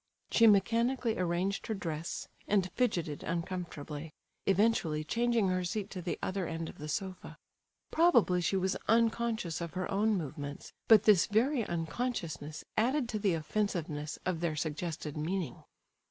She 0.31 0.47
mechanically 0.47 1.19
arranged 1.19 1.67
her 1.67 1.75
dress, 1.75 2.27
and 2.47 2.71
fidgeted 2.71 3.21
uncomfortably, 3.21 4.11
eventually 4.47 5.03
changing 5.03 5.49
her 5.49 5.63
seat 5.63 5.91
to 5.91 6.01
the 6.01 6.17
other 6.23 6.47
end 6.47 6.69
of 6.69 6.79
the 6.79 6.87
sofa. 6.87 7.37
Probably 7.91 8.41
she 8.41 8.57
was 8.57 8.75
unconscious 8.87 9.61
of 9.61 9.75
her 9.75 9.91
own 9.91 10.15
movements; 10.17 10.73
but 10.87 11.03
this 11.03 11.27
very 11.27 11.63
unconsciousness 11.63 12.65
added 12.75 13.07
to 13.09 13.19
the 13.19 13.35
offensiveness 13.35 14.17
of 14.25 14.39
their 14.39 14.55
suggested 14.55 15.15
meaning. 15.15 15.63